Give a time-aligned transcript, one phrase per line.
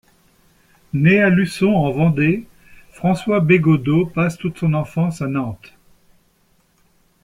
[0.93, 2.47] Né à Luçon en Vendée,
[2.91, 5.75] François Bégaudeau passe toute son enfance à Nantes.